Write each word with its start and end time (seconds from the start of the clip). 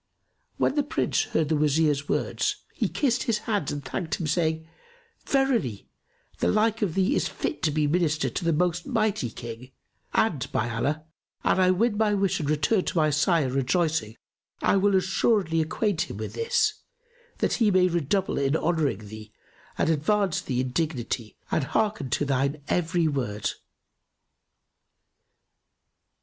When 0.57 0.73
the 0.73 0.81
Prince 0.81 1.25
heard 1.25 1.49
the 1.49 1.55
Wazir's 1.55 2.09
words, 2.09 2.63
he 2.73 2.89
kissed 2.89 3.21
his 3.29 3.37
hands 3.37 3.71
and 3.71 3.85
thanked 3.85 4.15
him, 4.15 4.25
saying, 4.25 4.67
"Verily, 5.27 5.89
the 6.39 6.47
like 6.47 6.81
of 6.81 6.95
thee 6.95 7.15
is 7.15 7.27
fit 7.27 7.61
to 7.61 7.69
be 7.69 7.85
Minister 7.85 8.27
to 8.27 8.43
the 8.43 8.51
most 8.51 8.87
mighty 8.87 9.29
King, 9.29 9.69
and, 10.11 10.51
by 10.51 10.71
Allah, 10.71 11.05
an 11.43 11.59
I 11.59 11.69
win 11.69 11.97
my 11.99 12.15
wish 12.15 12.39
and 12.39 12.49
return 12.49 12.83
to 12.85 12.97
my 12.97 13.11
sire, 13.11 13.49
rejoicing, 13.49 14.17
I 14.63 14.75
will 14.75 14.95
assuredly 14.95 15.61
acquaint 15.61 16.09
him 16.09 16.17
with 16.17 16.33
this, 16.33 16.81
that 17.37 17.53
he 17.61 17.69
may 17.69 17.87
redouble 17.87 18.39
in 18.39 18.55
honouring 18.55 19.07
thee 19.07 19.31
and 19.77 19.87
advance 19.91 20.41
thee 20.41 20.61
in 20.61 20.71
dignity 20.71 21.37
and 21.51 21.63
hearken 21.63 22.09
to 22.09 22.25
thine 22.25 22.63
every 22.67 23.07
word." 23.07 23.51